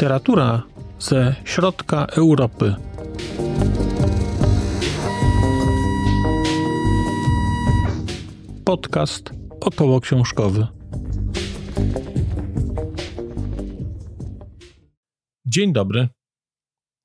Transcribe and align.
Literatura 0.00 0.62
ze 0.98 1.34
środka 1.44 2.06
Europy. 2.06 2.74
Podcast 8.64 9.30
około 9.60 10.00
książkowy. 10.00 10.66
Dzień 15.46 15.72
dobry. 15.72 16.08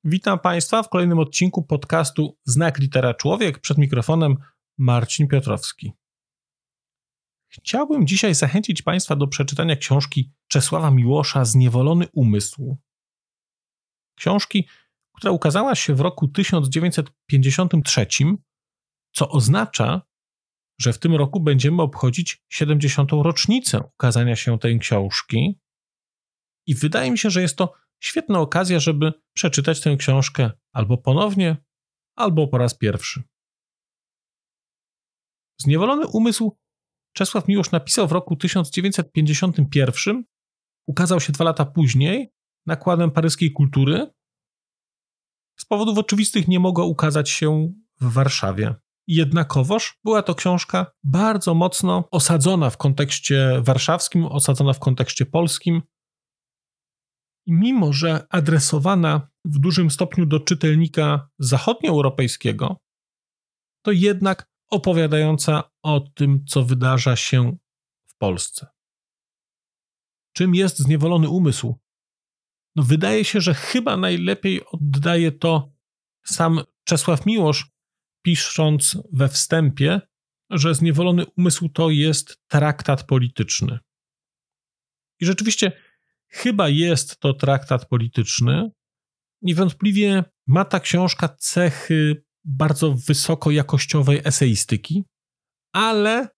Witam 0.04 0.38
Państwa 0.38 0.82
w 0.82 0.88
kolejnym 0.88 1.18
odcinku 1.18 1.62
podcastu 1.62 2.38
Znak 2.44 2.78
Litera 2.78 3.14
Człowiek. 3.14 3.58
Przed 3.58 3.78
mikrofonem 3.78 4.36
Marcin 4.78 5.28
Piotrowski. 5.28 5.92
Chciałbym 7.48 8.06
dzisiaj 8.06 8.34
zachęcić 8.34 8.82
Państwa 8.82 9.16
do 9.16 9.26
przeczytania 9.26 9.76
książki 9.76 10.32
Czesława 10.48 10.90
Miłosza 10.90 11.44
Zniewolony 11.44 12.06
umysł. 12.12 12.78
Książki, 14.16 14.68
która 15.16 15.32
ukazała 15.32 15.74
się 15.74 15.94
w 15.94 16.00
roku 16.00 16.28
1953, 16.28 18.06
co 19.12 19.28
oznacza, 19.28 20.02
że 20.80 20.92
w 20.92 20.98
tym 20.98 21.14
roku 21.14 21.40
będziemy 21.40 21.82
obchodzić 21.82 22.44
70. 22.48 23.12
rocznicę 23.12 23.80
ukazania 23.80 24.36
się 24.36 24.58
tej 24.58 24.78
książki. 24.78 25.60
I 26.66 26.74
wydaje 26.74 27.10
mi 27.10 27.18
się, 27.18 27.30
że 27.30 27.42
jest 27.42 27.56
to 27.56 27.72
świetna 28.00 28.40
okazja, 28.40 28.80
żeby 28.80 29.12
przeczytać 29.34 29.80
tę 29.80 29.96
książkę 29.96 30.50
albo 30.72 30.98
ponownie, 30.98 31.56
albo 32.16 32.48
po 32.48 32.58
raz 32.58 32.74
pierwszy. 32.74 33.22
Zniewolony 35.60 36.06
umysł 36.06 36.58
Czesław 37.12 37.48
Miłosz 37.48 37.70
napisał 37.70 38.08
w 38.08 38.12
roku 38.12 38.36
1951, 38.36 40.24
ukazał 40.86 41.20
się 41.20 41.32
dwa 41.32 41.44
lata 41.44 41.64
później 41.64 42.32
nakładem 42.66 43.10
paryskiej 43.10 43.52
kultury. 43.52 44.06
Z 45.56 45.64
powodów 45.64 45.98
oczywistych 45.98 46.48
nie 46.48 46.60
mogła 46.60 46.84
ukazać 46.84 47.30
się 47.30 47.72
w 48.00 48.12
Warszawie. 48.12 48.74
Jednakowoż 49.06 49.98
była 50.04 50.22
to 50.22 50.34
książka 50.34 50.86
bardzo 51.04 51.54
mocno 51.54 52.08
osadzona 52.10 52.70
w 52.70 52.76
kontekście 52.76 53.60
warszawskim, 53.62 54.24
osadzona 54.24 54.72
w 54.72 54.78
kontekście 54.78 55.26
polskim. 55.26 55.82
Mimo, 57.46 57.92
że 57.92 58.26
adresowana 58.30 59.28
w 59.44 59.58
dużym 59.58 59.90
stopniu 59.90 60.26
do 60.26 60.40
czytelnika 60.40 61.28
zachodnioeuropejskiego, 61.38 62.76
to 63.82 63.92
jednak 63.92 64.50
opowiadająca 64.70 65.62
o 65.82 66.00
tym, 66.00 66.44
co 66.48 66.62
wydarza 66.62 67.16
się 67.16 67.56
w 68.06 68.16
Polsce. 68.16 68.66
Czym 70.32 70.54
jest 70.54 70.78
zniewolony 70.78 71.28
umysł? 71.28 71.78
No, 72.76 72.82
wydaje 72.82 73.24
się, 73.24 73.40
że 73.40 73.54
chyba 73.54 73.96
najlepiej 73.96 74.60
oddaje 74.66 75.32
to 75.32 75.72
sam 76.24 76.60
Czesław 76.84 77.26
Miłosz, 77.26 77.70
pisząc 78.22 78.98
we 79.12 79.28
wstępie, 79.28 80.00
że 80.50 80.74
zniewolony 80.74 81.26
umysł 81.26 81.68
to 81.68 81.90
jest 81.90 82.42
traktat 82.48 83.02
polityczny. 83.02 83.78
I 85.20 85.26
rzeczywiście 85.26 85.72
chyba 86.28 86.68
jest 86.68 87.20
to 87.20 87.34
traktat 87.34 87.88
polityczny. 87.88 88.70
Niewątpliwie 89.42 90.24
ma 90.46 90.64
ta 90.64 90.80
książka 90.80 91.28
cechy 91.28 92.24
bardzo 92.44 92.94
wysokojakościowej 92.94 94.20
eseistyki, 94.24 95.04
ale 95.72 96.28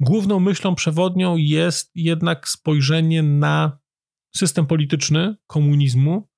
główną 0.00 0.40
myślą 0.40 0.74
przewodnią 0.74 1.36
jest 1.36 1.90
jednak 1.94 2.48
spojrzenie 2.48 3.22
na 3.22 3.78
system 4.36 4.66
polityczny 4.66 5.36
komunizmu, 5.46 6.28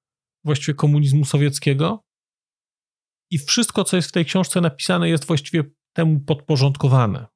właściwie 0.45 0.75
komunizmu 0.75 1.25
sowieckiego. 1.25 2.05
I 3.31 3.39
wszystko, 3.39 3.85
co 3.85 3.97
jest 3.97 4.09
w 4.09 4.13
tej 4.13 4.25
książce 4.25 4.61
napisane, 4.61 5.09
jest 5.09 5.25
właściwie 5.25 5.65
temu 5.97 6.21
podporządkowane. 6.21 7.27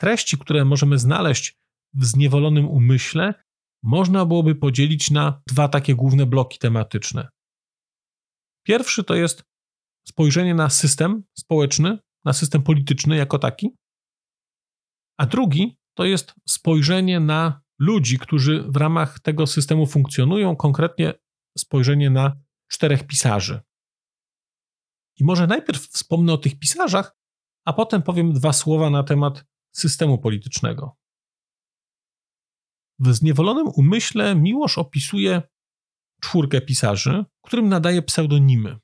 Treści, 0.00 0.38
które 0.38 0.64
możemy 0.64 0.98
znaleźć 0.98 1.56
w 1.94 2.04
zniewolonym 2.04 2.68
umyśle, 2.68 3.34
można 3.82 4.26
byłoby 4.26 4.54
podzielić 4.54 5.10
na 5.10 5.42
dwa 5.46 5.68
takie 5.68 5.94
główne 5.94 6.26
bloki 6.26 6.58
tematyczne. 6.58 7.28
Pierwszy 8.66 9.04
to 9.04 9.14
jest 9.14 9.42
spojrzenie 10.08 10.54
na 10.54 10.70
system 10.70 11.24
społeczny, 11.38 11.98
na 12.24 12.32
system 12.32 12.62
polityczny 12.62 13.16
jako 13.16 13.38
taki, 13.38 13.76
a 15.18 15.26
drugi 15.26 15.76
to 15.96 16.04
jest 16.04 16.34
spojrzenie 16.48 17.20
na 17.20 17.63
ludzi, 17.78 18.18
którzy 18.18 18.62
w 18.68 18.76
ramach 18.76 19.20
tego 19.20 19.46
systemu 19.46 19.86
funkcjonują, 19.86 20.56
konkretnie 20.56 21.14
spojrzenie 21.58 22.10
na 22.10 22.36
czterech 22.68 23.06
pisarzy. 23.06 23.60
I 25.16 25.24
może 25.24 25.46
najpierw 25.46 25.82
wspomnę 25.82 26.32
o 26.32 26.38
tych 26.38 26.58
pisarzach, 26.58 27.16
a 27.64 27.72
potem 27.72 28.02
powiem 28.02 28.32
dwa 28.32 28.52
słowa 28.52 28.90
na 28.90 29.02
temat 29.02 29.44
systemu 29.72 30.18
politycznego. 30.18 30.96
W 32.98 33.12
zniewolonym 33.12 33.68
umyśle 33.68 34.34
Miłosz 34.34 34.78
opisuje 34.78 35.42
czwórkę 36.20 36.60
pisarzy, 36.60 37.24
którym 37.42 37.68
nadaje 37.68 38.02
pseudonimy 38.02 38.78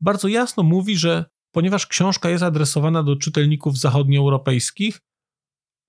bardzo 0.00 0.28
jasno 0.28 0.62
mówi, 0.62 0.96
że 0.96 1.24
ponieważ 1.52 1.86
książka 1.86 2.30
jest 2.30 2.44
adresowana 2.44 3.02
do 3.02 3.16
czytelników 3.16 3.78
zachodnioeuropejskich, 3.78 5.00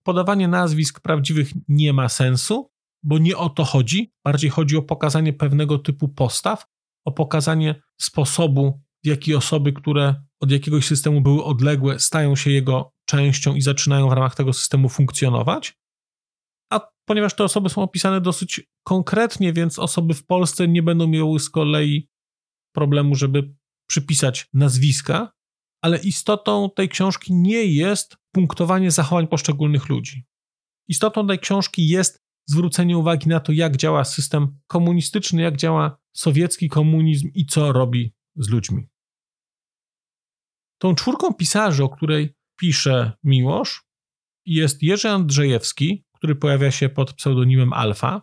podawanie 0.10 0.48
nazwisk 0.48 1.00
prawdziwych 1.00 1.52
nie 1.68 1.94
ma 1.94 2.10
sensu, 2.10 2.72
bo 3.04 3.18
nie 3.18 3.38
o 3.38 3.50
to 3.50 3.64
chodzi. 3.64 4.14
Bardziej 4.26 4.50
chodzi 4.50 4.78
o 4.78 4.82
pokazanie 4.82 5.34
pewnego 5.34 5.80
typu 5.80 6.08
postaw, 6.08 6.66
o 7.06 7.12
pokazanie 7.12 7.82
sposobu, 8.02 8.82
w 9.04 9.08
jaki 9.08 9.36
osoby, 9.36 9.74
które 9.74 10.16
od 10.40 10.52
jakiegoś 10.52 10.86
systemu 10.86 11.22
były 11.22 11.44
odległe, 11.44 12.00
stają 12.00 12.36
się 12.36 12.52
jego 12.52 12.94
częścią 13.06 13.56
i 13.56 13.62
zaczynają 13.62 14.10
w 14.10 14.14
ramach 14.14 14.36
tego 14.36 14.54
systemu 14.54 14.90
funkcjonować. 14.90 15.78
A 16.74 16.90
ponieważ 17.06 17.36
te 17.36 17.44
osoby 17.44 17.70
są 17.70 17.82
opisane 17.82 18.22
dosyć 18.22 18.62
konkretnie, 18.84 19.54
więc 19.54 19.80
osoby 19.80 20.14
w 20.14 20.26
Polsce 20.26 20.68
nie 20.68 20.84
będą 20.84 21.08
miały 21.08 21.40
z 21.40 21.50
kolei 21.50 22.10
problemu, 22.76 23.16
żeby 23.16 23.54
przypisać 23.90 24.48
nazwiska, 24.54 25.32
ale 25.82 25.98
istotą 25.98 26.70
tej 26.76 26.90
książki 26.90 27.34
nie 27.34 27.66
jest 27.66 28.18
punktowanie 28.32 28.92
zachowań 28.92 29.28
poszczególnych 29.28 29.90
ludzi. 29.90 30.26
Istotą 30.88 31.28
tej 31.28 31.40
książki 31.40 31.88
jest 31.88 32.24
zwrócenie 32.46 32.98
uwagi 32.98 33.30
na 33.30 33.40
to, 33.40 33.52
jak 33.52 33.78
działa 33.78 34.04
system 34.04 34.60
komunistyczny, 34.68 35.42
jak 35.42 35.58
działa 35.58 35.98
sowiecki 36.14 36.70
komunizm 36.70 37.30
i 37.34 37.46
co 37.46 37.72
robi 37.72 38.14
z 38.36 38.50
ludźmi. 38.50 38.88
Tą 40.82 40.96
czwórką 40.96 41.34
pisarzy, 41.34 41.84
o 41.84 41.90
której 41.90 42.36
pisze 42.60 43.12
Miłosz, 43.24 43.84
jest 44.46 44.84
Jerzy 44.84 45.10
Andrzejewski, 45.10 46.06
który 46.16 46.36
pojawia 46.36 46.72
się 46.72 46.90
pod 46.90 47.14
pseudonimem 47.14 47.74
Alfa, 47.74 48.22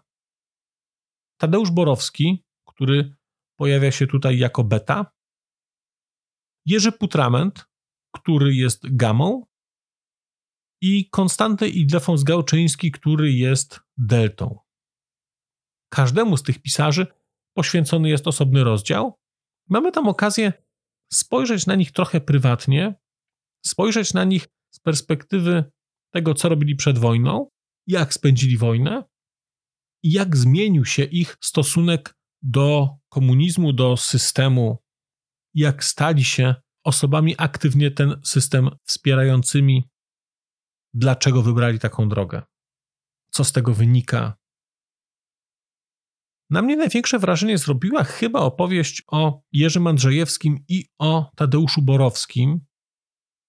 Tadeusz 1.41 1.71
Borowski, 1.71 2.45
który 2.67 3.17
pojawia 3.59 3.93
się 3.93 4.07
tutaj 4.07 4.39
jako 4.39 4.65
Beta, 4.65 5.13
Jerzy 6.67 6.93
Putrament, 6.93 7.65
który 8.15 8.55
jest 8.55 8.97
gamą 8.97 9.47
i 10.83 11.11
Konstanty 11.11 11.69
Idlefons 11.69 12.23
Gałczyński, 12.23 12.93
który 12.93 13.33
jest 13.33 13.81
deltą. 13.97 14.59
Każdemu 15.93 16.37
z 16.37 16.43
tych 16.43 16.63
pisarzy 16.63 17.07
poświęcony 17.57 18.09
jest 18.09 18.27
osobny 18.27 18.65
rozdział. 18.65 19.19
Mamy 19.69 19.93
tam 19.93 20.09
okazję 20.09 20.53
spojrzeć 21.13 21.67
na 21.67 21.75
nich 21.75 21.93
trochę 21.93 22.21
prywatnie, 22.21 22.95
spojrzeć 23.67 24.15
na 24.15 24.25
nich 24.25 24.49
z 24.75 24.81
perspektywy 24.81 25.65
tego, 26.15 26.35
co 26.35 26.49
robili 26.49 26.77
przed 26.77 26.99
wojną, 26.99 27.51
jak 27.87 28.15
spędzili 28.15 28.59
wojnę 28.59 29.05
i 30.03 30.13
jak 30.13 30.37
zmienił 30.37 30.85
się 30.85 31.05
ich 31.05 31.37
stosunek 31.41 32.17
do 32.43 32.89
komunizmu, 33.09 33.73
do 33.73 33.97
systemu 33.97 34.86
jak 35.57 35.85
stali 35.85 36.25
się 36.25 36.55
osobami 36.85 37.35
aktywnie 37.39 37.91
ten 37.91 38.21
system 38.25 38.71
wspierającymi, 38.85 39.91
dlaczego 40.95 41.43
wybrali 41.43 41.79
taką 41.79 42.09
drogę, 42.09 42.43
co 43.31 43.45
z 43.45 43.53
tego 43.53 43.75
wynika. 43.75 44.37
Na 46.51 46.63
mnie 46.63 46.77
największe 46.77 47.19
wrażenie 47.19 47.59
zrobiła 47.59 48.05
chyba 48.05 48.41
opowieść 48.41 49.03
o 49.07 49.43
Jerzym 49.53 49.87
Andrzejewskim 49.87 50.65
i 50.69 50.85
o 50.99 51.31
Tadeuszu 51.37 51.83
Borowskim. 51.83 52.61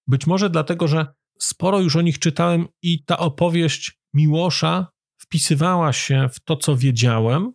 Być 0.07 0.27
może 0.27 0.49
dlatego, 0.49 0.87
że 0.87 1.07
sporo 1.39 1.79
już 1.79 1.95
o 1.95 2.01
nich 2.01 2.19
czytałem 2.19 2.67
i 2.81 3.03
ta 3.03 3.17
opowieść 3.17 3.99
Miłosza 4.13 4.87
wpisywała 5.17 5.93
się 5.93 6.29
w 6.33 6.39
to, 6.39 6.55
co 6.57 6.75
wiedziałem, 6.75 7.53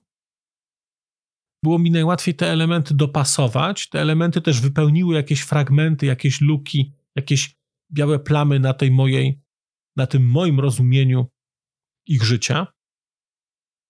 było 1.62 1.78
mi 1.78 1.90
najłatwiej 1.90 2.34
te 2.34 2.50
elementy 2.50 2.94
dopasować. 2.94 3.88
Te 3.88 4.00
elementy 4.00 4.40
też 4.40 4.60
wypełniły 4.60 5.14
jakieś 5.14 5.40
fragmenty, 5.40 6.06
jakieś 6.06 6.40
luki, 6.40 6.92
jakieś 7.16 7.56
białe 7.92 8.18
plamy 8.18 8.60
na 8.60 8.74
tej 8.74 8.90
mojej, 8.90 9.40
na 9.96 10.06
tym 10.06 10.26
moim 10.26 10.60
rozumieniu 10.60 11.26
ich 12.06 12.22
życia. 12.22 12.66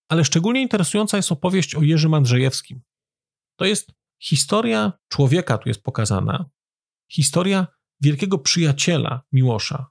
Ale 0.09 0.25
szczególnie 0.25 0.61
interesująca 0.61 1.17
jest 1.17 1.31
opowieść 1.31 1.75
o 1.75 1.81
Jerzym 1.81 2.13
Andrzejewskim. 2.13 2.81
To 3.55 3.65
jest 3.65 3.91
historia 4.21 4.93
człowieka, 5.07 5.57
tu 5.57 5.69
jest 5.69 5.83
pokazana, 5.83 6.49
historia 7.11 7.67
wielkiego 8.01 8.37
przyjaciela 8.37 9.21
Miłosza. 9.31 9.85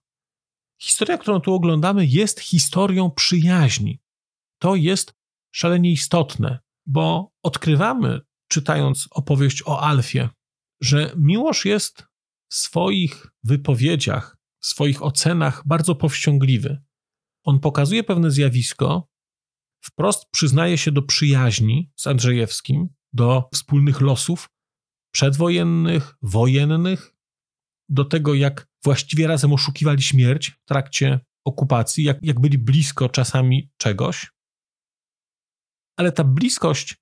Historia, 0.81 1.19
którą 1.19 1.40
tu 1.40 1.55
oglądamy, 1.55 2.06
jest 2.06 2.40
historią 2.40 3.11
przyjaźni. 3.11 4.00
To 4.58 4.75
jest 4.75 5.14
szalenie 5.55 5.93
istotne, 5.93 6.58
bo 6.87 7.32
odkrywamy, 7.43 8.20
czytając 8.49 9.08
opowieść 9.11 9.62
o 9.67 9.81
Alfie, 9.81 10.29
że 10.82 11.12
Miłosz 11.17 11.64
jest 11.64 12.06
w 12.49 12.55
swoich 12.55 13.26
wypowiedziach, 13.44 14.37
w 14.61 14.67
swoich 14.67 15.02
ocenach 15.02 15.62
bardzo 15.67 15.94
powściągliwy. 15.94 16.82
On 17.44 17.61
pokazuje 17.61 18.05
pewne 18.05 18.31
zjawisko, 18.31 19.08
wprost 19.84 20.31
przyznaje 20.31 20.79
się 20.79 20.93
do 20.93 21.02
przyjaźni 21.02 21.90
z 21.96 22.06
Andrzejewskim, 22.06 22.88
do 23.12 23.49
wspólnych 23.55 24.00
losów 24.00 24.49
przedwojennych, 25.12 26.14
wojennych, 26.23 27.14
do 27.88 28.05
tego, 28.05 28.35
jak 28.35 28.69
właściwie 28.85 29.26
razem 29.26 29.52
oszukiwali 29.52 30.02
śmierć 30.02 30.50
w 30.50 30.64
trakcie 30.64 31.20
okupacji, 31.44 32.05
jak, 32.05 32.19
jak 32.23 32.40
byli 32.40 32.58
blisko 32.58 33.08
czasami 33.08 33.70
czegoś. 33.76 34.31
Ale 35.97 36.12
ta 36.12 36.25
bliskość 36.25 36.97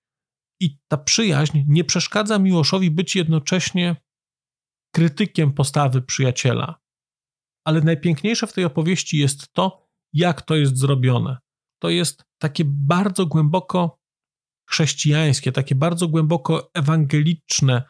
i 0.61 0.79
ta 0.89 0.97
przyjaźń 0.97 1.63
nie 1.67 1.85
przeszkadza 1.85 2.39
Miłoszowi 2.39 2.91
być 2.91 3.17
jednocześnie 3.17 3.97
krytykiem 4.95 5.53
postawy 5.53 6.03
przyjaciela. 6.03 6.81
Ale 7.65 7.81
najpiękniejsze 7.81 8.47
w 8.47 8.53
tej 8.53 8.65
opowieści 8.65 9.19
jest 9.19 9.53
to, 9.53 9.89
jak 10.13 10.43
to 10.43 10.57
jest 10.57 10.79
zrobione. 10.79 11.39
To 11.83 11.89
jest 11.89 12.25
takie 12.39 12.65
bardzo 12.67 13.27
głęboko 13.27 14.01
chrześcijańskie, 14.69 15.53
takie 15.53 15.75
bardzo 15.75 16.09
głęboko 16.09 16.71
ewangeliczne 16.75 17.83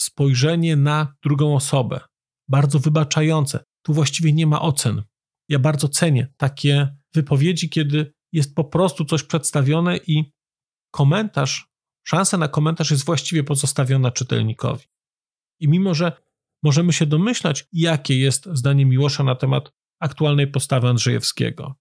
spojrzenie 0.00 0.76
na 0.76 1.14
drugą 1.22 1.56
osobę, 1.56 2.00
bardzo 2.48 2.78
wybaczające. 2.78 3.64
Tu 3.82 3.94
właściwie 3.94 4.32
nie 4.32 4.46
ma 4.46 4.62
ocen. 4.62 5.02
Ja 5.48 5.58
bardzo 5.58 5.88
cenię 5.88 6.32
takie 6.36 6.96
wypowiedzi, 7.14 7.70
kiedy 7.70 8.12
jest 8.32 8.54
po 8.54 8.64
prostu 8.64 9.04
coś 9.04 9.22
przedstawione 9.22 9.96
i 9.96 10.32
komentarz, 10.90 11.68
szansa 12.06 12.36
na 12.38 12.48
komentarz 12.48 12.90
jest 12.90 13.04
właściwie 13.04 13.44
pozostawiona 13.44 14.10
czytelnikowi. 14.10 14.84
I 15.60 15.68
mimo, 15.68 15.94
że 15.94 16.22
możemy 16.62 16.92
się 16.92 17.06
domyślać, 17.06 17.68
jakie 17.72 18.18
jest 18.18 18.48
zdanie 18.52 18.86
Miłosza 18.86 19.24
na 19.24 19.34
temat 19.34 19.72
aktualnej 20.00 20.46
postawy 20.46 20.88
Andrzejewskiego, 20.88 21.74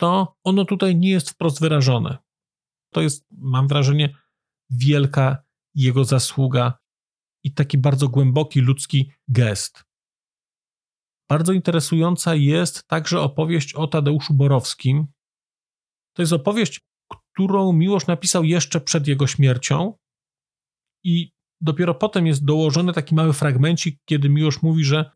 to 0.00 0.36
ono 0.44 0.64
tutaj 0.64 0.96
nie 0.96 1.10
jest 1.10 1.30
wprost 1.30 1.60
wyrażone. 1.60 2.18
To 2.92 3.00
jest, 3.00 3.26
mam 3.30 3.68
wrażenie, 3.68 4.16
wielka 4.70 5.44
jego 5.74 6.04
zasługa 6.04 6.78
i 7.44 7.54
taki 7.54 7.78
bardzo 7.78 8.08
głęboki 8.08 8.60
ludzki 8.60 9.12
gest. 9.28 9.84
Bardzo 11.28 11.52
interesująca 11.52 12.34
jest 12.34 12.88
także 12.88 13.20
opowieść 13.20 13.74
o 13.74 13.86
Tadeuszu 13.86 14.34
Borowskim. 14.34 15.06
To 16.16 16.22
jest 16.22 16.32
opowieść, 16.32 16.80
którą 17.08 17.72
Miłosz 17.72 18.06
napisał 18.06 18.44
jeszcze 18.44 18.80
przed 18.80 19.06
jego 19.06 19.26
śmiercią 19.26 19.94
i 21.04 21.32
dopiero 21.60 21.94
potem 21.94 22.26
jest 22.26 22.44
dołożony 22.44 22.92
taki 22.92 23.14
mały 23.14 23.32
fragmencik, 23.32 23.98
kiedy 24.04 24.28
Miłosz 24.28 24.62
mówi, 24.62 24.84
że 24.84 25.10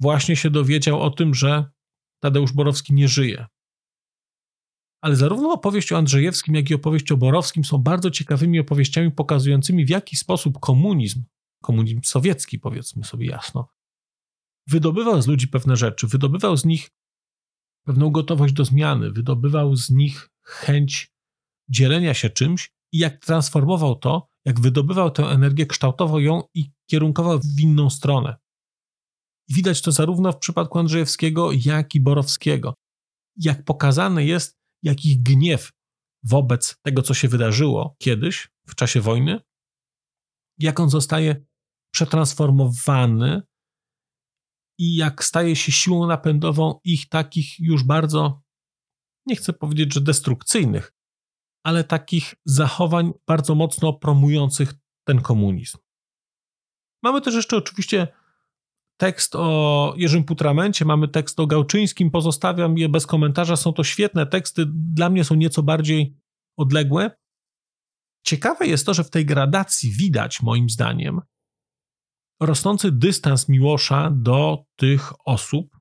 właśnie 0.00 0.36
się 0.36 0.50
dowiedział 0.50 1.02
o 1.02 1.10
tym, 1.10 1.34
że 1.34 1.70
Tadeusz 2.22 2.52
Borowski 2.52 2.94
nie 2.94 3.08
żyje. 3.08 3.46
Ale 5.02 5.16
zarówno 5.16 5.52
opowieść 5.52 5.92
o 5.92 5.98
Andrzejewskim, 5.98 6.54
jak 6.54 6.70
i 6.70 6.74
opowieść 6.74 7.12
o 7.12 7.16
Borowskim 7.16 7.64
są 7.64 7.78
bardzo 7.78 8.10
ciekawymi 8.10 8.60
opowieściami 8.60 9.10
pokazującymi, 9.10 9.84
w 9.84 9.90
jaki 9.90 10.16
sposób 10.16 10.60
komunizm, 10.60 11.24
komunizm 11.62 12.00
sowiecki, 12.04 12.58
powiedzmy 12.58 13.04
sobie 13.04 13.26
jasno, 13.26 13.68
wydobywał 14.66 15.22
z 15.22 15.26
ludzi 15.26 15.48
pewne 15.48 15.76
rzeczy, 15.76 16.06
wydobywał 16.06 16.56
z 16.56 16.64
nich 16.64 16.90
pewną 17.86 18.10
gotowość 18.10 18.54
do 18.54 18.64
zmiany, 18.64 19.12
wydobywał 19.12 19.76
z 19.76 19.90
nich 19.90 20.28
chęć 20.46 21.12
dzielenia 21.68 22.14
się 22.14 22.30
czymś 22.30 22.70
i 22.92 22.98
jak 22.98 23.24
transformował 23.24 23.94
to, 23.94 24.28
jak 24.44 24.60
wydobywał 24.60 25.10
tę 25.10 25.22
energię, 25.22 25.66
kształtował 25.66 26.20
ją 26.20 26.42
i 26.54 26.70
kierunkował 26.90 27.40
w 27.40 27.60
inną 27.60 27.90
stronę. 27.90 28.36
widać 29.48 29.82
to 29.82 29.92
zarówno 29.92 30.32
w 30.32 30.38
przypadku 30.38 30.78
Andrzejewskiego, 30.78 31.50
jak 31.52 31.94
i 31.94 32.00
Borowskiego. 32.00 32.74
Jak 33.36 33.64
pokazane 33.64 34.24
jest, 34.24 34.56
jaki 34.82 35.22
gniew 35.22 35.72
wobec 36.22 36.76
tego, 36.82 37.02
co 37.02 37.14
się 37.14 37.28
wydarzyło 37.28 37.96
kiedyś 37.98 38.48
w 38.68 38.74
czasie 38.74 39.00
wojny, 39.00 39.40
jak 40.58 40.80
on 40.80 40.90
zostaje 40.90 41.46
przetransformowany 41.94 43.42
i 44.78 44.96
jak 44.96 45.24
staje 45.24 45.56
się 45.56 45.72
siłą 45.72 46.06
napędową 46.06 46.80
ich 46.84 47.08
takich 47.08 47.60
już 47.60 47.82
bardzo, 47.82 48.42
nie 49.26 49.36
chcę 49.36 49.52
powiedzieć, 49.52 49.94
że 49.94 50.00
destrukcyjnych, 50.00 50.92
ale 51.64 51.84
takich 51.84 52.34
zachowań 52.44 53.12
bardzo 53.26 53.54
mocno 53.54 53.92
promujących 53.92 54.74
ten 55.04 55.20
komunizm. 55.20 55.78
Mamy 57.02 57.20
też 57.20 57.34
jeszcze 57.34 57.56
oczywiście 57.56 58.08
tekst 58.96 59.34
o 59.36 59.94
Jerzym 59.96 60.24
Putramencie, 60.24 60.84
mamy 60.84 61.08
tekst 61.08 61.40
o 61.40 61.46
Gałczyńskim, 61.46 62.10
pozostawiam 62.10 62.78
je 62.78 62.88
bez 62.88 63.06
komentarza, 63.06 63.56
są 63.56 63.72
to 63.72 63.84
świetne 63.84 64.26
teksty, 64.26 64.64
dla 64.68 65.10
mnie 65.10 65.24
są 65.24 65.34
nieco 65.34 65.62
bardziej 65.62 66.16
odległe. 66.56 67.10
Ciekawe 68.26 68.66
jest 68.66 68.86
to, 68.86 68.94
że 68.94 69.04
w 69.04 69.10
tej 69.10 69.26
gradacji 69.26 69.90
widać, 69.92 70.42
moim 70.42 70.70
zdaniem, 70.70 71.20
rosnący 72.40 72.92
dystans 72.92 73.48
Miłosza 73.48 74.10
do 74.10 74.64
tych 74.76 75.12
osób. 75.26 75.78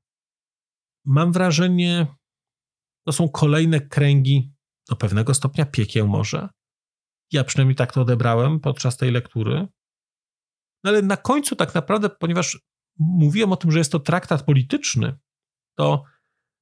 Mam 1.06 1.32
wrażenie, 1.32 2.08
to 3.06 3.12
są 3.12 3.30
kolejne 3.30 3.82
kręgi 3.82 4.54
do 4.90 4.96
pewnego 4.96 5.34
stopnia 5.34 5.66
piekieł 5.66 6.08
może. 6.08 6.50
Ja 7.32 7.44
przynajmniej 7.44 7.76
tak 7.76 7.94
to 7.94 8.02
odebrałem 8.02 8.60
podczas 8.60 8.98
tej 8.98 9.12
lektury. 9.12 9.68
No 10.84 10.90
ale 10.90 11.02
na 11.02 11.18
końcu 11.18 11.56
tak 11.56 11.76
naprawdę, 11.76 12.10
ponieważ 12.10 12.60
mówiłem 13.00 13.52
o 13.52 13.58
tym, 13.58 13.72
że 13.72 13.78
jest 13.78 13.92
to 13.92 14.00
traktat 14.00 14.44
polityczny, 14.44 15.18
to 15.78 16.04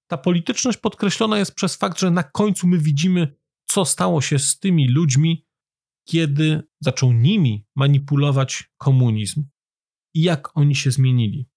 ta 0.07 0.17
polityczność 0.17 0.77
podkreślona 0.77 1.37
jest 1.37 1.55
przez 1.55 1.75
fakt, 1.75 1.99
że 1.99 2.11
na 2.11 2.23
końcu 2.23 2.67
my 2.67 2.77
widzimy, 2.77 3.35
co 3.65 3.85
stało 3.85 4.21
się 4.21 4.39
z 4.39 4.59
tymi 4.59 4.89
ludźmi, 4.89 5.45
kiedy 6.07 6.63
zaczął 6.79 7.13
nimi 7.13 7.67
manipulować 7.75 8.71
komunizm 8.77 9.45
i 10.13 10.21
jak 10.21 10.57
oni 10.57 10.75
się 10.75 10.91
zmienili. 10.91 11.49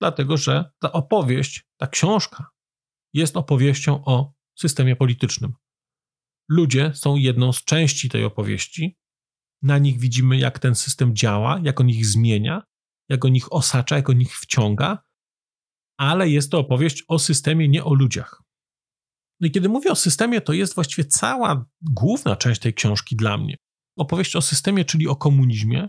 Dlatego, 0.00 0.36
że 0.36 0.70
ta 0.78 0.92
opowieść, 0.92 1.68
ta 1.76 1.86
książka 1.86 2.55
jest 3.16 3.36
opowieścią 3.36 4.04
o 4.04 4.32
systemie 4.58 4.96
politycznym. 4.96 5.52
Ludzie 6.48 6.92
są 6.94 7.16
jedną 7.16 7.52
z 7.52 7.64
części 7.64 8.08
tej 8.08 8.24
opowieści. 8.24 8.96
Na 9.62 9.78
nich 9.78 10.00
widzimy, 10.00 10.38
jak 10.38 10.58
ten 10.58 10.74
system 10.74 11.16
działa, 11.16 11.60
jak 11.62 11.80
on 11.80 11.88
ich 11.88 12.06
zmienia, 12.06 12.62
jak 13.08 13.24
on 13.24 13.36
ich 13.36 13.52
osacza, 13.52 13.96
jak 13.96 14.10
on 14.10 14.20
ich 14.20 14.38
wciąga, 14.38 15.02
ale 15.98 16.28
jest 16.28 16.50
to 16.50 16.58
opowieść 16.58 17.04
o 17.08 17.18
systemie, 17.18 17.68
nie 17.68 17.84
o 17.84 17.94
ludziach. 17.94 18.42
No 19.40 19.46
i 19.46 19.50
kiedy 19.50 19.68
mówię 19.68 19.90
o 19.90 19.96
systemie, 19.96 20.40
to 20.40 20.52
jest 20.52 20.74
właściwie 20.74 21.08
cała 21.08 21.66
główna 21.82 22.36
część 22.36 22.60
tej 22.60 22.74
książki 22.74 23.16
dla 23.16 23.38
mnie. 23.38 23.56
Opowieść 23.98 24.36
o 24.36 24.42
systemie, 24.42 24.84
czyli 24.84 25.08
o 25.08 25.16
komunizmie, 25.16 25.88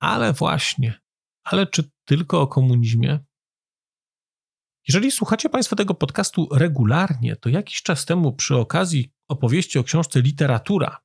ale 0.00 0.32
właśnie, 0.32 1.00
ale 1.44 1.66
czy 1.66 1.90
tylko 2.04 2.40
o 2.40 2.46
komunizmie? 2.46 3.24
Jeżeli 4.90 5.10
słuchacie 5.10 5.48
Państwo 5.48 5.76
tego 5.76 5.94
podcastu 5.94 6.48
regularnie, 6.52 7.36
to 7.36 7.48
jakiś 7.48 7.82
czas 7.82 8.06
temu 8.06 8.32
przy 8.32 8.56
okazji 8.56 9.12
opowieści 9.28 9.78
o 9.78 9.84
książce 9.84 10.20
Literatura 10.20 10.98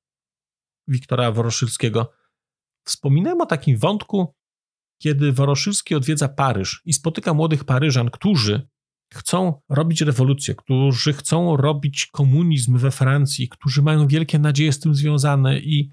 Wiktora 0.87 1.31
Woroszylskiego 1.31 2.11
wspominałem 2.85 3.41
o 3.41 3.45
takim 3.45 3.77
wątku, 3.77 4.35
kiedy 5.01 5.31
Woroszylski 5.31 5.95
odwiedza 5.95 6.29
Paryż 6.29 6.81
i 6.85 6.93
spotyka 6.93 7.33
młodych 7.33 7.63
Paryżan, 7.63 8.09
którzy 8.09 8.67
chcą 9.13 9.61
robić 9.69 10.01
rewolucję, 10.01 10.55
którzy 10.55 11.13
chcą 11.13 11.57
robić 11.57 12.05
komunizm 12.05 12.77
we 12.77 12.91
Francji, 12.91 13.49
którzy 13.49 13.81
mają 13.81 14.07
wielkie 14.07 14.39
nadzieje 14.39 14.73
z 14.73 14.79
tym 14.79 14.95
związane 14.95 15.59
i 15.59 15.91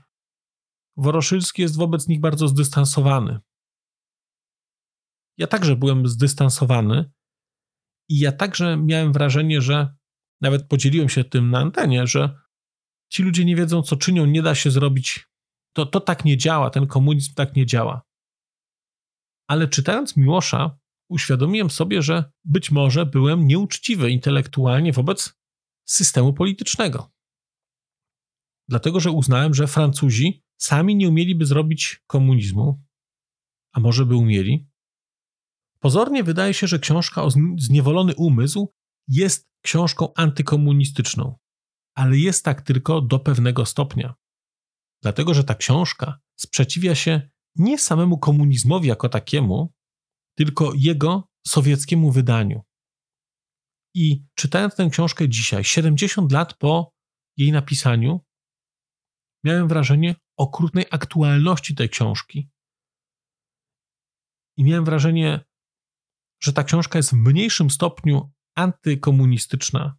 Woroszylski 0.96 1.62
jest 1.62 1.76
wobec 1.76 2.08
nich 2.08 2.20
bardzo 2.20 2.48
zdystansowany. 2.48 3.38
Ja 5.38 5.46
także 5.46 5.76
byłem 5.76 6.06
zdystansowany 6.06 7.10
i 8.12 8.18
ja 8.18 8.32
także 8.32 8.76
miałem 8.76 9.12
wrażenie, 9.12 9.60
że 9.60 9.94
nawet 10.40 10.68
podzieliłem 10.68 11.08
się 11.08 11.24
tym 11.24 11.50
na 11.50 11.58
antenie, 11.58 12.06
że 12.06 12.38
ci 13.12 13.22
ludzie 13.22 13.44
nie 13.44 13.56
wiedzą, 13.56 13.82
co 13.82 13.96
czynią, 13.96 14.26
nie 14.26 14.42
da 14.42 14.54
się 14.54 14.70
zrobić. 14.70 15.28
To, 15.72 15.86
to 15.86 16.00
tak 16.00 16.24
nie 16.24 16.36
działa, 16.36 16.70
ten 16.70 16.86
komunizm 16.86 17.34
tak 17.34 17.56
nie 17.56 17.66
działa. 17.66 18.02
Ale 19.48 19.68
czytając 19.68 20.16
Miłosza, 20.16 20.78
uświadomiłem 21.08 21.70
sobie, 21.70 22.02
że 22.02 22.32
być 22.44 22.70
może 22.70 23.06
byłem 23.06 23.46
nieuczciwy 23.46 24.10
intelektualnie 24.10 24.92
wobec 24.92 25.34
systemu 25.88 26.32
politycznego. 26.32 27.12
Dlatego, 28.68 29.00
że 29.00 29.10
uznałem, 29.10 29.54
że 29.54 29.66
Francuzi 29.66 30.44
sami 30.60 30.96
nie 30.96 31.08
umieliby 31.08 31.46
zrobić 31.46 32.02
komunizmu, 32.06 32.84
a 33.72 33.80
może 33.80 34.06
by 34.06 34.16
umieli. 34.16 34.71
Pozornie 35.82 36.24
wydaje 36.24 36.54
się, 36.54 36.66
że 36.66 36.78
książka 36.78 37.22
o 37.22 37.30
zniewolony 37.58 38.14
umysł 38.16 38.72
jest 39.08 39.48
książką 39.64 40.14
antykomunistyczną, 40.14 41.38
ale 41.96 42.18
jest 42.18 42.44
tak 42.44 42.62
tylko 42.62 43.00
do 43.00 43.18
pewnego 43.18 43.66
stopnia. 43.66 44.14
Dlatego, 45.02 45.34
że 45.34 45.44
ta 45.44 45.54
książka 45.54 46.18
sprzeciwia 46.40 46.94
się 46.94 47.30
nie 47.56 47.78
samemu 47.78 48.18
komunizmowi 48.18 48.88
jako 48.88 49.08
takiemu, 49.08 49.72
tylko 50.36 50.72
jego 50.76 51.28
sowieckiemu 51.46 52.12
wydaniu. 52.12 52.62
I 53.94 54.24
czytając 54.34 54.76
tę 54.76 54.88
książkę 54.90 55.28
dzisiaj, 55.28 55.64
70 55.64 56.32
lat 56.32 56.54
po 56.54 56.92
jej 57.36 57.52
napisaniu, 57.52 58.20
miałem 59.44 59.68
wrażenie 59.68 60.14
okrutnej 60.38 60.86
aktualności 60.90 61.74
tej 61.74 61.88
książki. 61.88 62.50
I 64.56 64.64
miałem 64.64 64.84
wrażenie, 64.84 65.44
że 66.42 66.52
ta 66.52 66.64
książka 66.64 66.98
jest 66.98 67.10
w 67.10 67.16
mniejszym 67.16 67.70
stopniu 67.70 68.32
antykomunistyczna, 68.54 69.96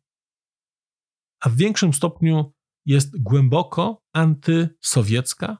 a 1.41 1.49
w 1.49 1.55
większym 1.55 1.93
stopniu 1.93 2.53
jest 2.85 3.21
głęboko 3.21 4.03
antysowiecka, 4.13 5.57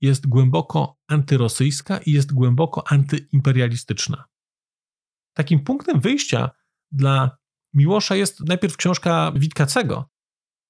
jest 0.00 0.26
głęboko 0.26 0.98
antyrosyjska 1.08 1.98
i 1.98 2.12
jest 2.12 2.32
głęboko 2.32 2.88
antyimperialistyczna. 2.88 4.24
Takim 5.36 5.64
punktem 5.64 6.00
wyjścia 6.00 6.50
dla 6.92 7.38
Miłosza 7.74 8.16
jest 8.16 8.40
najpierw 8.40 8.76
książka 8.76 9.32
Witkacego, 9.36 10.10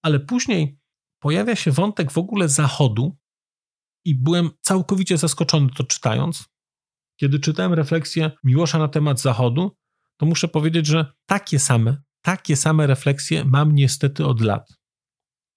ale 0.02 0.20
później 0.20 0.80
pojawia 1.22 1.56
się 1.56 1.70
wątek 1.70 2.12
w 2.12 2.18
ogóle 2.18 2.48
Zachodu 2.48 3.16
i 4.04 4.14
byłem 4.14 4.50
całkowicie 4.60 5.18
zaskoczony 5.18 5.70
to 5.76 5.84
czytając. 5.84 6.55
Kiedy 7.20 7.40
czytałem 7.40 7.73
refleksję 7.73 8.30
Miłosza 8.44 8.78
na 8.78 8.88
temat 8.88 9.20
Zachodu, 9.20 9.76
to 10.16 10.26
muszę 10.26 10.49
powiedzieć, 10.49 10.87
że 10.87 11.12
takie 11.26 11.58
same, 11.58 12.02
takie 12.23 12.56
same 12.56 12.87
refleksje 12.87 13.44
mam 13.44 13.75
niestety 13.75 14.26
od 14.26 14.40
lat. 14.40 14.68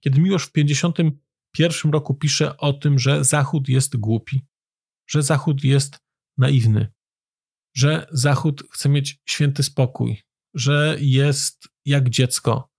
Kiedy 0.04 0.22
Miłosz 0.22 0.46
w 0.46 0.52
51 0.52 1.92
roku 1.92 2.16
pisze 2.16 2.58
o 2.58 2.74
tym, 2.74 3.00
że 3.00 3.24
Zachód 3.24 3.70
jest 3.70 3.98
głupi, 3.98 4.46
że 5.10 5.24
Zachód 5.24 5.64
jest 5.64 6.00
naiwny, 6.38 6.94
że 7.76 8.08
Zachód 8.12 8.64
chce 8.72 8.90
mieć 8.90 9.22
święty 9.26 9.64
spokój, 9.64 10.22
że 10.54 10.98
jest 11.00 11.68
jak 11.86 12.10
dziecko, 12.10 12.70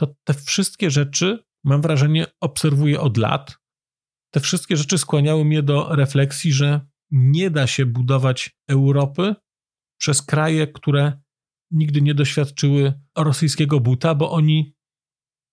to 0.00 0.14
te 0.24 0.34
wszystkie 0.34 0.90
rzeczy, 0.90 1.44
mam 1.64 1.82
wrażenie, 1.82 2.26
obserwuję 2.40 3.00
od 3.00 3.16
lat. 3.16 3.58
Te 4.30 4.40
wszystkie 4.40 4.76
rzeczy 4.76 4.98
skłaniały 4.98 5.44
mnie 5.44 5.62
do 5.62 5.96
refleksji, 5.96 6.52
że 6.52 6.80
nie 7.10 7.50
da 7.50 7.66
się 7.66 7.86
budować 7.86 8.56
Europy 8.68 9.34
przez 10.00 10.22
kraje, 10.22 10.66
które 10.66 11.20
nigdy 11.70 12.02
nie 12.02 12.14
doświadczyły 12.14 13.00
rosyjskiego 13.18 13.80
buta, 13.80 14.14
bo 14.14 14.30
oni 14.30 14.74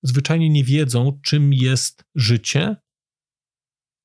zwyczajnie 0.04 0.50
nie 0.50 0.64
wiedzą, 0.64 1.20
czym 1.24 1.54
jest 1.54 2.04
życie 2.16 2.76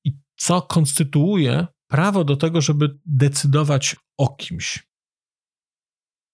i 0.05 0.17
co 0.37 0.61
konstytuuje 0.61 1.67
prawo 1.87 2.23
do 2.23 2.35
tego, 2.35 2.61
żeby 2.61 2.99
decydować 3.05 3.95
o 4.17 4.35
kimś. 4.35 4.87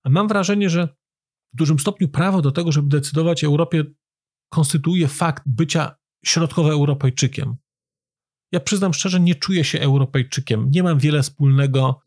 A 0.06 0.10
mam 0.10 0.28
wrażenie, 0.28 0.70
że 0.70 0.88
w 1.54 1.58
dużym 1.58 1.80
stopniu 1.80 2.10
prawo 2.10 2.42
do 2.42 2.52
tego, 2.52 2.72
żeby 2.72 2.88
decydować 2.88 3.44
o 3.44 3.48
Europie, 3.48 3.84
konstytuuje 4.54 5.08
fakt 5.08 5.44
bycia 5.46 5.96
środkowoeuropejczykiem. 6.26 7.56
Ja 8.52 8.60
przyznam 8.60 8.94
szczerze, 8.94 9.20
nie 9.20 9.36
czuję 9.36 9.64
się 9.64 9.80
Europejczykiem. 9.80 10.72
Nie 10.72 10.84
mam 10.84 11.00
wiele 11.00 11.24
wspólnego 11.24 12.02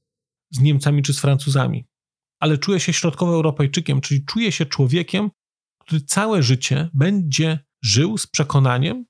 z 0.50 0.60
Niemcami 0.60 1.02
czy 1.02 1.14
z 1.14 1.20
Francuzami, 1.20 1.88
ale 2.40 2.58
czuję 2.58 2.80
się 2.80 2.92
środkowoeuropejczykiem, 2.92 4.00
czyli 4.00 4.24
czuję 4.24 4.52
się 4.52 4.66
człowiekiem, 4.66 5.30
który 5.78 6.00
całe 6.00 6.42
życie 6.42 6.90
będzie 6.94 7.58
żył 7.82 8.18
z 8.18 8.26
przekonaniem, 8.26 9.04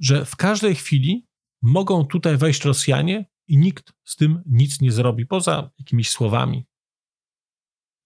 że 0.00 0.24
w 0.24 0.36
każdej 0.36 0.74
chwili 0.74 1.26
mogą 1.62 2.04
tutaj 2.04 2.36
wejść 2.36 2.64
Rosjanie 2.64 3.30
i 3.48 3.58
nikt 3.58 3.92
z 4.04 4.16
tym 4.16 4.42
nic 4.46 4.80
nie 4.80 4.92
zrobi, 4.92 5.26
poza 5.26 5.70
jakimiś 5.78 6.10
słowami. 6.10 6.66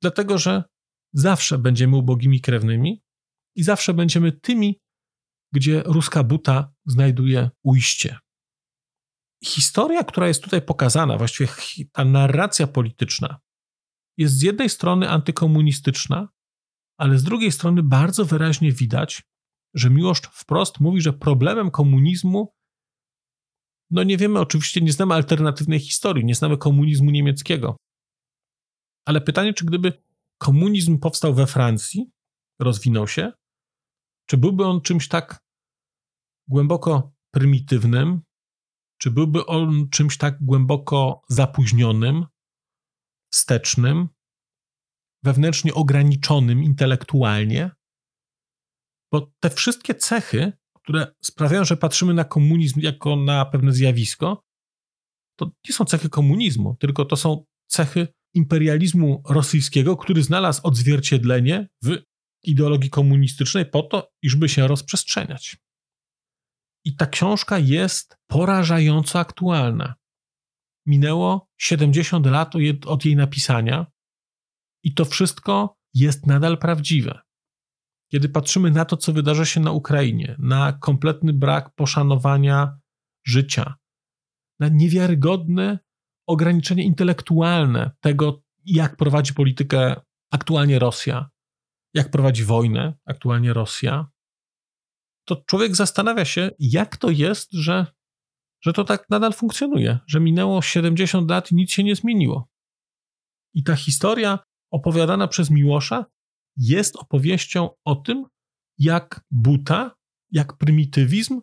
Dlatego, 0.03 0.39
że 0.39 0.65
zawsze 1.13 1.59
będziemy 1.59 1.97
ubogimi 1.97 2.41
krewnymi 2.41 3.03
i 3.57 3.63
zawsze 3.63 3.95
będziemy 3.95 4.33
tymi, 4.33 4.81
gdzie 5.53 5.83
ruska 5.87 6.25
buta 6.25 6.73
znajduje 6.87 7.51
ujście. 7.63 8.19
Historia, 9.45 10.05
która 10.05 10.29
jest 10.29 10.43
tutaj 10.43 10.63
pokazana, 10.63 11.19
właściwie 11.19 11.51
ta 11.93 12.05
narracja 12.05 12.67
polityczna, 12.67 13.41
jest 14.17 14.39
z 14.39 14.43
jednej 14.43 14.69
strony 14.69 15.11
antykomunistyczna, 15.11 16.29
ale 16.99 17.19
z 17.19 17.23
drugiej 17.23 17.53
strony 17.53 17.83
bardzo 17.83 18.25
wyraźnie 18.25 18.73
widać, 18.73 19.23
że 19.75 19.91
Miłosz 19.91 20.21
wprost 20.33 20.81
mówi, 20.81 21.01
że 21.01 21.13
problemem 21.13 21.71
komunizmu, 21.71 22.55
no 23.91 24.03
nie 24.03 24.17
wiemy, 24.17 24.41
oczywiście 24.41 24.81
nie 24.81 24.93
znamy 24.93 25.15
alternatywnej 25.15 25.81
historii, 25.81 26.25
nie 26.25 26.35
znamy 26.35 26.59
komunizmu 26.59 27.11
niemieckiego. 27.11 27.77
Ale 29.07 29.21
pytanie, 29.21 29.55
czy 29.55 29.65
gdyby 29.65 30.03
komunizm 30.39 30.99
powstał 30.99 31.35
we 31.35 31.47
Francji, 31.47 32.11
rozwinął 32.61 33.09
się, 33.09 33.33
czy 34.31 34.37
byłby 34.37 34.65
on 34.65 34.81
czymś 34.81 35.09
tak 35.09 35.39
głęboko 36.49 37.13
prymitywnym, 37.31 38.23
czy 38.99 39.11
byłby 39.11 39.47
on 39.47 39.89
czymś 39.91 40.19
tak 40.19 40.45
głęboko 40.45 41.23
zapóźnionym, 41.29 42.27
wstecznym, 43.33 44.09
wewnętrznie 45.23 45.75
ograniczonym 45.75 46.63
intelektualnie? 46.65 47.71
Bo 49.13 49.33
te 49.41 49.51
wszystkie 49.51 49.95
cechy, 49.95 50.53
które 50.75 51.15
sprawiają, 51.23 51.65
że 51.65 51.77
patrzymy 51.77 52.15
na 52.15 52.25
komunizm 52.25 52.81
jako 52.81 53.17
na 53.17 53.45
pewne 53.45 53.73
zjawisko, 53.73 54.43
to 55.39 55.51
nie 55.69 55.75
są 55.75 55.85
cechy 55.85 56.09
komunizmu, 56.09 56.77
tylko 56.81 57.05
to 57.05 57.17
są 57.17 57.45
cechy 57.67 58.09
imperializmu 58.35 59.23
rosyjskiego, 59.29 59.97
który 59.97 60.23
znalazł 60.23 60.61
odzwierciedlenie 60.65 61.69
w 61.85 62.08
ideologii 62.43 62.91
komunistycznej 62.91 63.67
po 63.67 63.83
to, 63.83 64.13
iżby 64.23 64.49
się 64.49 64.69
rozprzestrzeniać. 64.69 65.57
I 66.85 66.97
ta 66.97 67.07
książka 67.07 67.59
jest 67.59 68.17
porażająco 68.27 69.19
aktualna. 69.19 69.95
Minęło 70.87 71.49
70 71.57 72.27
lat 72.27 72.53
od 72.87 73.05
jej 73.05 73.17
napisania 73.17 73.87
i 74.85 74.95
to 74.95 75.05
wszystko 75.05 75.79
jest 75.95 76.27
nadal 76.27 76.59
prawdziwe. 76.59 77.21
Kiedy 78.13 78.29
patrzymy 78.29 78.71
na 78.71 78.85
to, 78.85 78.97
co 78.97 79.13
wydarza 79.13 79.45
się 79.45 79.61
na 79.61 79.73
Ukrainie, 79.73 80.37
na 80.39 80.73
kompletny 80.73 81.33
brak 81.33 81.75
poszanowania 81.75 82.79
życia, 83.27 83.75
na 84.61 84.69
niewiarygodne 84.69 85.79
ograniczenie 86.27 86.83
intelektualne 86.83 87.91
tego, 88.01 88.43
jak 88.65 88.97
prowadzi 88.97 89.35
politykę 89.35 90.01
aktualnie 90.33 90.79
Rosja, 90.79 91.31
jak 91.95 92.11
prowadzi 92.11 92.45
wojnę 92.45 92.95
aktualnie 93.05 93.53
Rosja, 93.53 94.11
to 95.25 95.37
człowiek 95.47 95.77
zastanawia 95.77 96.25
się, 96.25 96.51
jak 96.59 96.97
to 96.97 97.11
jest, 97.11 97.53
że, 97.53 97.87
że 98.65 98.73
to 98.73 98.85
tak 98.85 99.11
nadal 99.11 99.33
funkcjonuje, 99.33 99.99
że 100.07 100.21
minęło 100.21 100.63
70 100.63 101.31
lat 101.31 101.53
i 101.53 101.55
nic 101.55 101.73
się 101.73 101.85
nie 101.85 101.97
zmieniło. 101.97 102.49
I 103.55 103.63
ta 103.63 103.77
historia 103.77 104.39
opowiadana 104.71 105.29
przez 105.29 105.51
Miłosza 105.51 106.05
jest 106.57 106.97
opowieścią 106.97 107.69
o 107.85 107.97
tym, 107.97 108.25
jak 108.79 109.25
buta, 109.31 109.97
jak 110.31 110.57
prymitywizm 110.57 111.41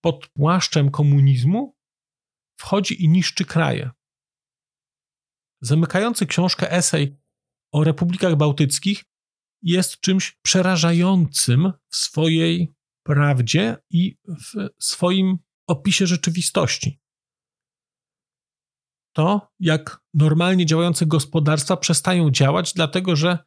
pod 0.00 0.28
płaszczem 0.28 0.90
komunizmu 0.90 1.76
wchodzi 2.58 3.04
i 3.04 3.08
niszczy 3.08 3.44
kraje. 3.44 3.90
Zamykający 5.60 6.26
książkę 6.26 6.72
esej 6.72 7.16
o 7.72 7.84
republikach 7.84 8.36
bałtyckich 8.36 9.04
jest 9.62 10.00
czymś 10.00 10.38
przerażającym 10.42 11.72
w 11.88 11.96
swojej 11.96 12.72
prawdzie 13.02 13.76
i 13.90 14.16
w 14.26 14.68
swoim 14.78 15.38
opisie 15.66 16.06
rzeczywistości. 16.06 17.00
To, 19.12 19.52
jak 19.60 20.00
normalnie 20.14 20.66
działające 20.66 21.06
gospodarstwa 21.06 21.76
przestają 21.76 22.30
działać, 22.30 22.72
dlatego 22.72 23.16
że 23.16 23.38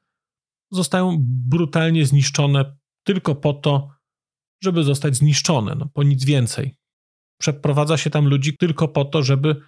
zostają 0.71 1.17
brutalnie 1.21 2.05
zniszczone 2.05 2.77
tylko 3.03 3.35
po 3.35 3.53
to, 3.53 3.89
żeby 4.63 4.83
zostać 4.83 5.15
zniszczone, 5.15 5.75
no, 5.75 5.89
po 5.93 6.03
nic 6.03 6.25
więcej. 6.25 6.75
Przeprowadza 7.41 7.97
się 7.97 8.09
tam 8.09 8.27
ludzi 8.27 8.57
tylko 8.57 8.87
po 8.87 9.05
to, 9.05 9.23
żeby 9.23 9.61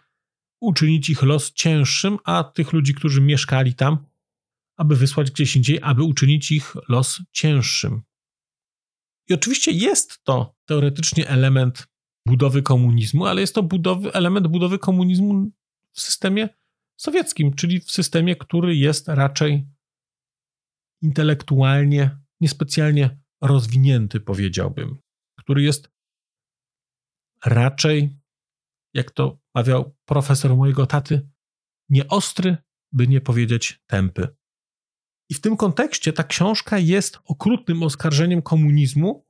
uczynić 0.62 1.10
ich 1.10 1.24
los 1.24 1.54
cięższym, 1.54 2.18
a 2.24 2.44
tych 2.44 2.74
ludzi, 2.74 2.94
którzy 2.94 3.22
mieszkali 3.22 3.76
tam, 3.76 4.06
aby 4.78 4.96
wysłać 4.96 5.32
gdzieś 5.32 5.56
indziej, 5.56 5.80
aby 5.82 6.04
uczynić 6.04 6.52
ich 6.52 6.76
los 6.90 7.22
cięższym. 7.32 8.02
I 9.30 9.34
oczywiście 9.34 9.72
jest 9.72 10.24
to 10.24 10.56
teoretycznie 10.66 11.28
element 11.28 11.88
budowy 12.28 12.62
komunizmu, 12.62 13.26
ale 13.26 13.42
jest 13.42 13.56
to 13.56 13.64
budowy, 13.64 14.14
element 14.14 14.48
budowy 14.48 14.80
komunizmu 14.80 15.52
w 15.92 16.02
systemie 16.02 16.50
sowieckim, 16.98 17.54
czyli 17.54 17.80
w 17.80 17.92
systemie, 17.92 18.36
który 18.36 18.76
jest 18.76 19.08
raczej 19.08 19.68
intelektualnie 21.02 22.18
niespecjalnie 22.42 23.20
rozwinięty, 23.42 24.20
powiedziałbym, 24.20 24.98
który 25.40 25.62
jest 25.62 25.90
raczej, 27.46 28.18
jak 28.94 29.12
to 29.12 29.40
mawiał 29.56 29.96
profesor 30.06 30.56
mojego 30.56 30.86
taty, 30.86 31.30
nieostry, 31.90 32.58
by 32.92 33.08
nie 33.08 33.22
powiedzieć 33.22 33.82
tępy. 33.88 34.37
I 35.30 35.34
w 35.34 35.42
tym 35.42 35.58
kontekście 35.58 36.14
ta 36.14 36.24
książka 36.24 36.80
jest 36.80 37.20
okrutnym 37.26 37.84
oskarżeniem 37.84 38.42
komunizmu, 38.42 39.26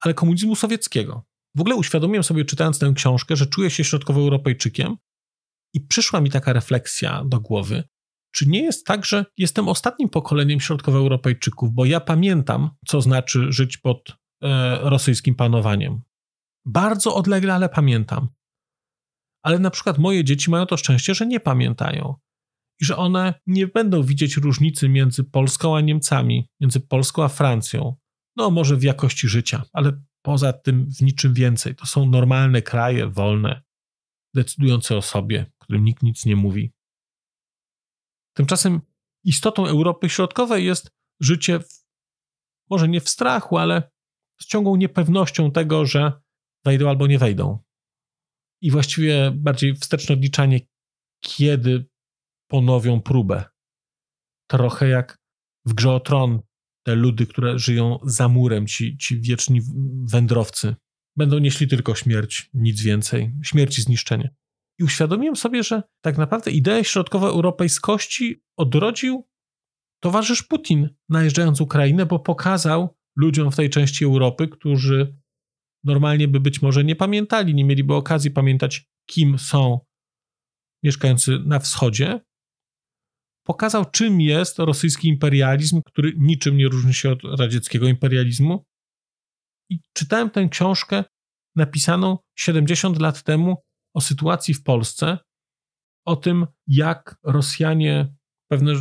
ale 0.00 0.14
komunizmu 0.14 0.56
sowieckiego. 0.56 1.24
W 1.54 1.60
ogóle 1.60 1.76
uświadomiłem 1.76 2.24
sobie, 2.24 2.44
czytając 2.44 2.78
tę 2.78 2.92
książkę, 2.96 3.36
że 3.36 3.46
czuję 3.46 3.70
się 3.70 3.84
środkowoeuropejczykiem 3.84 4.96
i 5.74 5.80
przyszła 5.80 6.20
mi 6.20 6.30
taka 6.30 6.52
refleksja 6.52 7.24
do 7.24 7.40
głowy, 7.40 7.84
czy 8.34 8.48
nie 8.48 8.62
jest 8.62 8.86
tak, 8.86 9.04
że 9.04 9.24
jestem 9.36 9.68
ostatnim 9.68 10.08
pokoleniem 10.08 10.60
środkowoeuropejczyków, 10.60 11.72
bo 11.72 11.84
ja 11.84 12.00
pamiętam, 12.00 12.70
co 12.86 13.00
znaczy 13.00 13.52
żyć 13.52 13.76
pod 13.76 14.16
e, 14.42 14.78
rosyjskim 14.82 15.34
panowaniem. 15.34 16.02
Bardzo 16.64 17.14
odlegle, 17.14 17.54
ale 17.54 17.68
pamiętam. 17.68 18.28
Ale 19.42 19.58
na 19.58 19.70
przykład 19.70 19.98
moje 19.98 20.24
dzieci 20.24 20.50
mają 20.50 20.66
to 20.66 20.76
szczęście, 20.76 21.14
że 21.14 21.26
nie 21.26 21.40
pamiętają 21.40 22.14
że 22.84 22.96
one 22.96 23.34
nie 23.46 23.66
będą 23.66 24.02
widzieć 24.02 24.36
różnicy 24.36 24.88
między 24.88 25.24
Polską 25.24 25.76
a 25.76 25.80
Niemcami, 25.80 26.48
między 26.60 26.80
Polską 26.80 27.24
a 27.24 27.28
Francją. 27.28 27.96
No, 28.36 28.50
może 28.50 28.76
w 28.76 28.82
jakości 28.82 29.28
życia, 29.28 29.62
ale 29.72 30.02
poza 30.22 30.52
tym 30.52 30.86
w 30.98 31.00
niczym 31.00 31.34
więcej. 31.34 31.74
To 31.74 31.86
są 31.86 32.06
normalne 32.06 32.62
kraje, 32.62 33.06
wolne, 33.06 33.62
decydujące 34.34 34.96
o 34.96 35.02
sobie, 35.02 35.52
którym 35.58 35.84
nikt 35.84 36.02
nic 36.02 36.26
nie 36.26 36.36
mówi. 36.36 36.72
Tymczasem 38.36 38.80
istotą 39.24 39.66
Europy 39.66 40.08
Środkowej 40.08 40.64
jest 40.64 40.90
życie, 41.20 41.60
w, 41.60 41.84
może 42.70 42.88
nie 42.88 43.00
w 43.00 43.08
strachu, 43.08 43.58
ale 43.58 43.90
z 44.40 44.46
ciągłą 44.46 44.76
niepewnością 44.76 45.52
tego, 45.52 45.86
że 45.86 46.12
wejdą 46.64 46.88
albo 46.88 47.06
nie 47.06 47.18
wejdą. 47.18 47.58
I 48.62 48.70
właściwie 48.70 49.32
bardziej 49.34 49.74
wsteczne 49.74 50.14
odliczanie, 50.14 50.60
kiedy 51.20 51.88
ponowią 52.50 53.00
próbę. 53.00 53.44
Trochę 54.50 54.88
jak 54.88 55.18
w 55.66 55.74
grze 55.74 55.92
o 55.92 56.00
tron, 56.00 56.40
te 56.86 56.94
ludy, 56.94 57.26
które 57.26 57.58
żyją 57.58 57.98
za 58.02 58.28
murem, 58.28 58.66
ci, 58.66 58.98
ci 58.98 59.20
wieczni 59.20 59.60
wędrowcy, 60.10 60.76
będą 61.16 61.38
nieśli 61.38 61.68
tylko 61.68 61.94
śmierć, 61.94 62.50
nic 62.54 62.82
więcej, 62.82 63.34
śmierć 63.42 63.78
i 63.78 63.82
zniszczenie. 63.82 64.34
I 64.78 64.84
uświadomiłem 64.84 65.36
sobie, 65.36 65.62
że 65.62 65.82
tak 66.00 66.18
naprawdę 66.18 66.50
ideę 66.50 66.84
środkowoeuropejskości 66.84 68.42
odrodził 68.56 69.28
towarzysz 70.02 70.42
Putin, 70.42 70.88
najeżdżając 71.08 71.60
Ukrainę, 71.60 72.06
bo 72.06 72.18
pokazał 72.18 72.96
ludziom 73.16 73.52
w 73.52 73.56
tej 73.56 73.70
części 73.70 74.04
Europy, 74.04 74.48
którzy 74.48 75.16
normalnie 75.84 76.28
by 76.28 76.40
być 76.40 76.62
może 76.62 76.84
nie 76.84 76.96
pamiętali, 76.96 77.54
nie 77.54 77.64
mieliby 77.64 77.94
okazji 77.94 78.30
pamiętać, 78.30 78.86
kim 79.06 79.38
są 79.38 79.80
mieszkający 80.82 81.38
na 81.38 81.58
wschodzie, 81.58 82.20
pokazał, 83.46 83.84
czym 83.84 84.20
jest 84.20 84.58
rosyjski 84.58 85.08
imperializm, 85.08 85.82
który 85.86 86.12
niczym 86.18 86.56
nie 86.56 86.68
różni 86.68 86.94
się 86.94 87.10
od 87.10 87.18
radzieckiego 87.38 87.88
imperializmu. 87.88 88.64
I 89.70 89.80
czytałem 89.92 90.30
tę 90.30 90.48
książkę 90.48 91.04
napisaną 91.56 92.18
70 92.38 93.00
lat 93.00 93.22
temu 93.22 93.56
o 93.94 94.00
sytuacji 94.00 94.54
w 94.54 94.62
Polsce, 94.62 95.18
o 96.06 96.16
tym, 96.16 96.46
jak 96.66 97.16
Rosjanie 97.24 98.14
pewne 98.50 98.72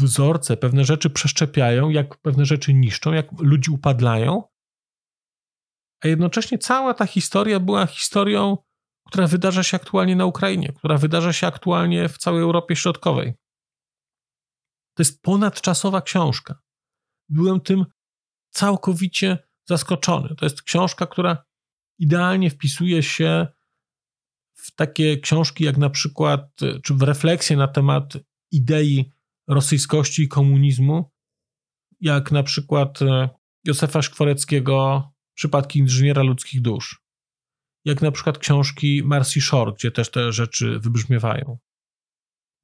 wzorce, 0.00 0.56
pewne 0.56 0.84
rzeczy 0.84 1.10
przeszczepiają, 1.10 1.88
jak 1.88 2.16
pewne 2.16 2.44
rzeczy 2.44 2.74
niszczą, 2.74 3.12
jak 3.12 3.40
ludzi 3.40 3.70
upadlają. 3.70 4.42
A 6.04 6.08
jednocześnie 6.08 6.58
cała 6.58 6.94
ta 6.94 7.06
historia 7.06 7.60
była 7.60 7.86
historią, 7.86 8.56
która 9.06 9.26
wydarza 9.26 9.62
się 9.62 9.76
aktualnie 9.76 10.16
na 10.16 10.26
Ukrainie, 10.26 10.72
która 10.72 10.98
wydarza 10.98 11.32
się 11.32 11.46
aktualnie 11.46 12.08
w 12.08 12.18
całej 12.18 12.42
Europie 12.42 12.76
Środkowej. 12.76 13.34
To 14.98 15.02
jest 15.02 15.22
ponadczasowa 15.22 16.02
książka. 16.02 16.62
Byłem 17.28 17.60
tym 17.60 17.86
całkowicie 18.50 19.38
zaskoczony. 19.68 20.34
To 20.34 20.46
jest 20.46 20.62
książka, 20.62 21.06
która 21.06 21.44
idealnie 21.98 22.50
wpisuje 22.50 23.02
się 23.02 23.46
w 24.54 24.74
takie 24.74 25.16
książki 25.20 25.64
jak 25.64 25.76
na 25.76 25.90
przykład, 25.90 26.50
czy 26.82 26.94
w 26.94 27.02
refleksję 27.02 27.56
na 27.56 27.68
temat 27.68 28.14
idei 28.50 29.12
rosyjskości 29.48 30.22
i 30.22 30.28
komunizmu, 30.28 31.10
jak 32.00 32.32
na 32.32 32.42
przykład 32.42 33.02
e, 33.02 33.28
Józefa 33.64 34.02
Szkworeckiego 34.02 35.08
Przypadki 35.34 35.78
inżyniera 35.78 36.22
ludzkich 36.22 36.62
dusz, 36.62 37.02
jak 37.84 38.02
na 38.02 38.10
przykład 38.10 38.38
książki 38.38 39.02
Marcy 39.04 39.40
Shore, 39.40 39.72
gdzie 39.72 39.90
też 39.90 40.10
te 40.10 40.32
rzeczy 40.32 40.78
wybrzmiewają, 40.78 41.58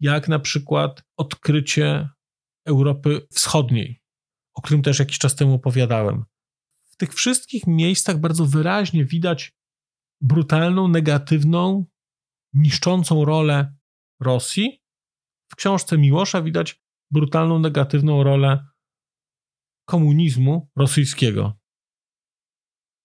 jak 0.01 0.29
na 0.29 0.39
przykład 0.39 1.05
Odkrycie 1.17 2.14
Europy 2.65 3.27
Wschodniej, 3.33 4.03
o 4.55 4.63
którym 4.63 4.83
też 4.83 4.99
jakiś 4.99 5.19
czas 5.19 5.35
temu 5.35 5.55
opowiadałem. 5.55 6.25
W 6.91 6.97
tych 6.97 7.15
wszystkich 7.15 7.67
miejscach 7.67 8.21
bardzo 8.21 8.47
wyraźnie 8.47 9.05
widać 9.05 9.53
brutalną, 10.21 10.89
negatywną, 10.89 11.87
niszczącą 12.53 13.25
rolę 13.25 13.77
Rosji. 14.21 14.83
W 15.53 15.57
książce 15.57 15.99
Miłosza 15.99 16.43
widać 16.43 16.83
brutalną, 17.11 17.59
negatywną 17.59 18.23
rolę 18.23 18.67
komunizmu 19.89 20.71
rosyjskiego. 20.77 21.59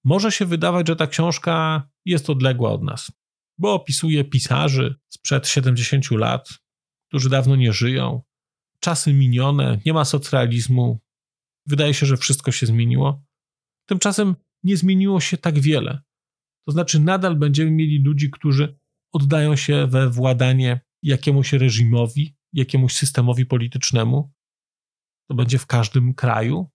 Może 0.03 0.31
się 0.31 0.45
wydawać, 0.45 0.87
że 0.87 0.95
ta 0.95 1.07
książka 1.07 1.83
jest 2.05 2.29
odległa 2.29 2.71
od 2.71 2.83
nas, 2.83 3.11
bo 3.57 3.73
opisuje 3.73 4.23
pisarzy 4.23 4.95
sprzed 5.09 5.47
70 5.47 6.11
lat, 6.11 6.49
którzy 7.07 7.29
dawno 7.29 7.55
nie 7.55 7.73
żyją, 7.73 8.21
czasy 8.79 9.13
minione, 9.13 9.79
nie 9.85 9.93
ma 9.93 10.05
socrealizmu. 10.05 10.99
Wydaje 11.65 11.93
się, 11.93 12.05
że 12.05 12.17
wszystko 12.17 12.51
się 12.51 12.65
zmieniło. 12.65 13.23
Tymczasem 13.85 14.35
nie 14.63 14.77
zmieniło 14.77 15.19
się 15.19 15.37
tak 15.37 15.59
wiele. 15.59 16.01
To 16.65 16.71
znaczy, 16.71 16.99
nadal 16.99 17.35
będziemy 17.35 17.71
mieli 17.71 18.03
ludzi, 18.03 18.29
którzy 18.31 18.79
oddają 19.13 19.55
się 19.55 19.87
we 19.87 20.09
władanie 20.09 20.81
jakiemuś 21.03 21.53
reżimowi, 21.53 22.35
jakiemuś 22.53 22.93
systemowi 22.93 23.45
politycznemu. 23.45 24.33
To 25.29 25.35
będzie 25.35 25.57
w 25.59 25.65
każdym 25.65 26.13
kraju. 26.13 26.69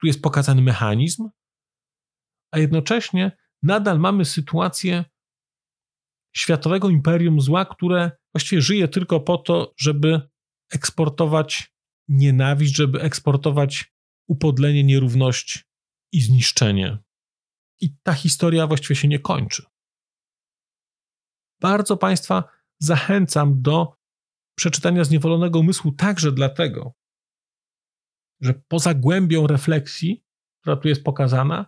Tu 0.00 0.06
jest 0.06 0.22
pokazany 0.22 0.62
mechanizm, 0.62 1.28
a 2.52 2.58
jednocześnie 2.58 3.32
nadal 3.62 3.98
mamy 3.98 4.24
sytuację 4.24 5.04
światowego 6.36 6.90
imperium 6.90 7.40
zła, 7.40 7.64
które 7.64 8.10
właściwie 8.34 8.62
żyje 8.62 8.88
tylko 8.88 9.20
po 9.20 9.38
to, 9.38 9.74
żeby 9.76 10.20
eksportować 10.72 11.74
nienawiść, 12.08 12.76
żeby 12.76 13.00
eksportować 13.00 13.92
upodlenie, 14.28 14.84
nierówność 14.84 15.64
i 16.12 16.20
zniszczenie. 16.20 16.98
I 17.80 17.96
ta 18.02 18.12
historia 18.12 18.66
właściwie 18.66 18.96
się 18.96 19.08
nie 19.08 19.18
kończy. 19.18 19.62
Bardzo 21.60 21.96
Państwa 21.96 22.44
zachęcam 22.80 23.62
do 23.62 23.96
przeczytania 24.58 25.04
Zniewolonego 25.04 25.58
Umysłu 25.58 25.92
także 25.92 26.32
dlatego, 26.32 26.94
że 28.40 28.54
poza 28.68 28.94
głębią 28.94 29.46
refleksji, 29.46 30.24
która 30.60 30.76
tu 30.76 30.88
jest 30.88 31.04
pokazana, 31.04 31.66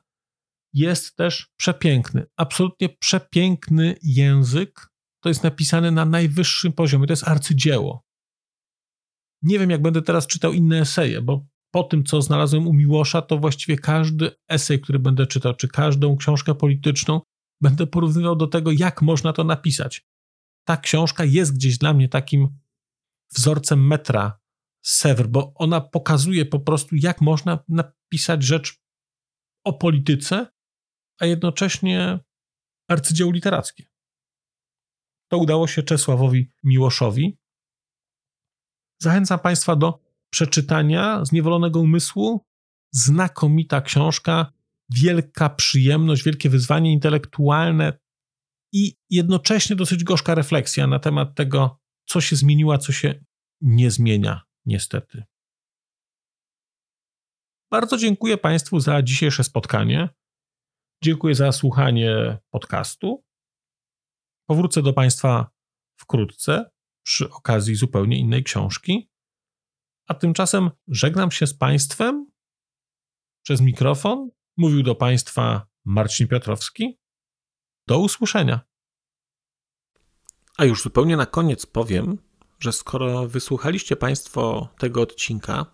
jest 0.72 1.16
też 1.16 1.52
przepiękny, 1.56 2.26
absolutnie 2.36 2.88
przepiękny 2.88 3.96
język. 4.02 4.90
To 5.22 5.28
jest 5.28 5.42
napisane 5.42 5.90
na 5.90 6.04
najwyższym 6.04 6.72
poziomie, 6.72 7.06
to 7.06 7.12
jest 7.12 7.28
arcydzieło. 7.28 8.03
Nie 9.44 9.58
wiem, 9.58 9.70
jak 9.70 9.82
będę 9.82 10.02
teraz 10.02 10.26
czytał 10.26 10.52
inne 10.52 10.80
eseje, 10.80 11.22
bo 11.22 11.46
po 11.70 11.82
tym, 11.82 12.04
co 12.04 12.22
znalazłem 12.22 12.66
u 12.66 12.72
Miłosza, 12.72 13.22
to 13.22 13.38
właściwie 13.38 13.78
każdy 13.78 14.30
esej, 14.48 14.80
który 14.80 14.98
będę 14.98 15.26
czytał, 15.26 15.54
czy 15.54 15.68
każdą 15.68 16.16
książkę 16.16 16.54
polityczną, 16.54 17.20
będę 17.60 17.86
porównywał 17.86 18.36
do 18.36 18.46
tego, 18.46 18.70
jak 18.72 19.02
można 19.02 19.32
to 19.32 19.44
napisać. 19.44 20.06
Ta 20.66 20.76
książka 20.76 21.24
jest 21.24 21.54
gdzieś 21.54 21.78
dla 21.78 21.94
mnie 21.94 22.08
takim 22.08 22.48
wzorcem 23.36 23.86
metra 23.86 24.40
Sewr, 24.84 25.28
bo 25.28 25.52
ona 25.54 25.80
pokazuje 25.80 26.46
po 26.46 26.60
prostu, 26.60 26.96
jak 26.96 27.20
można 27.20 27.64
napisać 27.68 28.42
rzecz 28.42 28.80
o 29.64 29.72
polityce, 29.72 30.46
a 31.20 31.26
jednocześnie 31.26 32.20
arcydzieło 32.88 33.32
literackie. 33.32 33.84
To 35.30 35.38
udało 35.38 35.66
się 35.66 35.82
Czesławowi 35.82 36.52
Miłoszowi. 36.62 37.38
Zachęcam 38.98 39.38
Państwa 39.38 39.76
do 39.76 40.00
przeczytania 40.30 41.24
Zniewolonego 41.24 41.80
Umysłu. 41.80 42.46
Znakomita 42.92 43.80
książka, 43.80 44.52
wielka 44.90 45.50
przyjemność, 45.50 46.24
wielkie 46.24 46.50
wyzwanie 46.50 46.92
intelektualne 46.92 47.98
i 48.72 48.96
jednocześnie 49.10 49.76
dosyć 49.76 50.04
gorzka 50.04 50.34
refleksja 50.34 50.86
na 50.86 50.98
temat 50.98 51.34
tego, 51.34 51.80
co 52.04 52.20
się 52.20 52.36
zmieniło, 52.36 52.78
co 52.78 52.92
się 52.92 53.24
nie 53.60 53.90
zmienia, 53.90 54.42
niestety. 54.66 55.24
Bardzo 57.70 57.96
dziękuję 57.96 58.38
Państwu 58.38 58.80
za 58.80 59.02
dzisiejsze 59.02 59.44
spotkanie. 59.44 60.08
Dziękuję 61.04 61.34
za 61.34 61.52
słuchanie 61.52 62.38
podcastu. 62.50 63.24
Powrócę 64.48 64.82
do 64.82 64.92
Państwa 64.92 65.50
wkrótce 66.00 66.70
przy 67.04 67.30
okazji 67.30 67.74
zupełnie 67.74 68.18
innej 68.18 68.44
książki. 68.44 69.10
A 70.06 70.14
tymczasem 70.14 70.70
żegnam 70.88 71.30
się 71.30 71.46
z 71.46 71.54
Państwem 71.54 72.26
przez 73.42 73.60
mikrofon. 73.60 74.30
Mówił 74.56 74.82
do 74.82 74.94
Państwa 74.94 75.66
Marcin 75.84 76.28
Piotrowski. 76.28 76.98
Do 77.86 77.98
usłyszenia. 77.98 78.60
A 80.56 80.64
już 80.64 80.82
zupełnie 80.82 81.16
na 81.16 81.26
koniec 81.26 81.66
powiem, 81.66 82.18
że 82.58 82.72
skoro 82.72 83.28
wysłuchaliście 83.28 83.96
Państwo 83.96 84.68
tego 84.78 85.02
odcinka, 85.02 85.66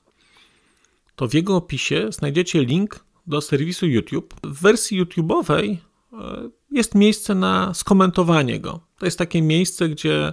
to 1.17 1.29
w 1.29 1.35
jego 1.35 1.57
opisie 1.57 2.07
znajdziecie 2.13 2.65
link 2.65 3.05
do 3.27 3.41
serwisu 3.41 3.87
YouTube. 3.87 4.35
W 4.45 4.61
wersji 4.61 5.03
YouTube'owej 5.03 5.77
e, 6.13 6.51
jest 6.71 6.95
miejsce 6.95 7.35
na 7.35 7.75
skomentowanie 7.75 8.61
go. 8.61 8.81
To 8.99 9.05
jest 9.05 9.19
takie 9.19 9.43
miejsce, 9.43 9.89
gdzie 9.89 10.33